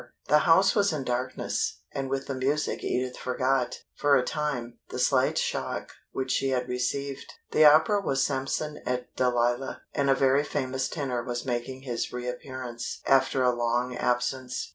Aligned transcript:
The 0.29 0.39
house 0.49 0.73
was 0.73 0.91
in 0.91 1.03
darkness, 1.03 1.81
and 1.91 2.09
with 2.09 2.25
the 2.25 2.33
music 2.33 2.83
Edith 2.83 3.17
forgot, 3.17 3.83
for 3.93 4.15
a 4.15 4.25
time, 4.25 4.79
the 4.89 4.97
slight 4.97 5.37
shock 5.37 5.91
which 6.11 6.31
she 6.31 6.49
had 6.49 6.67
received. 6.67 7.31
The 7.51 7.65
opera 7.65 8.01
was 8.01 8.23
Samson 8.23 8.81
et 8.87 9.15
Dalila, 9.15 9.81
and 9.93 10.09
a 10.09 10.15
very 10.15 10.43
famous 10.43 10.89
tenor 10.89 11.23
was 11.23 11.45
making 11.45 11.81
his 11.83 12.11
reappearance 12.11 13.01
after 13.05 13.43
a 13.43 13.53
long 13.55 13.95
absence. 13.95 14.69